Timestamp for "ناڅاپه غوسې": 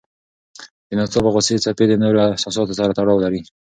0.97-1.55